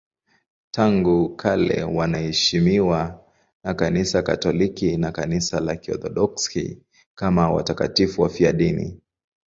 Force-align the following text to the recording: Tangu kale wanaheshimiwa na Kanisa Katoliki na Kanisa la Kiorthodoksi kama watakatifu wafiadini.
Tangu 0.71 1.35
kale 1.35 1.83
wanaheshimiwa 1.83 3.23
na 3.63 3.73
Kanisa 3.73 4.21
Katoliki 4.21 4.97
na 4.97 5.11
Kanisa 5.11 5.59
la 5.59 5.75
Kiorthodoksi 5.75 6.81
kama 7.15 7.51
watakatifu 7.51 8.21
wafiadini. 8.21 8.99